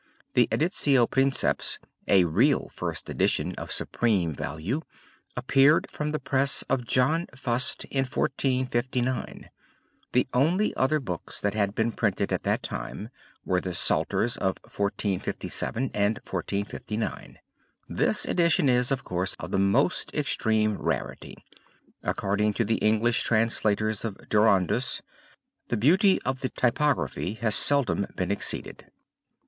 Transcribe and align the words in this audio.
The 0.33 0.47
Editio 0.51 1.05
Princeps, 1.07 1.77
a 2.07 2.23
real 2.25 2.71
first 2.73 3.07
edition 3.07 3.53
of 3.53 3.71
supreme 3.71 4.33
value, 4.33 4.81
appeared 5.37 5.91
from 5.91 6.09
the 6.11 6.17
press 6.17 6.63
of 6.63 6.87
John 6.87 7.27
Fust 7.35 7.83
in 7.85 8.05
1459. 8.05 9.51
The 10.13 10.27
only 10.33 10.75
other 10.75 10.99
books 10.99 11.39
that 11.39 11.53
had 11.53 11.75
been 11.75 11.91
printed 11.91 12.33
at 12.33 12.41
that 12.41 12.63
time 12.63 13.09
were 13.45 13.61
the 13.61 13.75
Psalters 13.75 14.37
of 14.37 14.57
1457 14.63 15.91
and 15.93 16.17
1459. 16.27 17.37
This 17.87 18.25
edition 18.25 18.69
is, 18.69 18.91
of 18.91 19.03
course, 19.03 19.35
of 19.39 19.51
the 19.51 19.59
most 19.59 20.11
extreme 20.15 20.77
rarity. 20.79 21.35
According 22.01 22.53
to 22.53 22.65
the 22.65 22.77
English 22.77 23.21
translators 23.21 24.03
of 24.03 24.17
Durandus 24.29 25.03
the 25.67 25.77
beauty 25.77 26.19
of 26.23 26.39
the 26.39 26.49
typography 26.49 27.33
has 27.35 27.53
seldom 27.53 28.07
been 28.15 28.31
exceeded. 28.31 28.89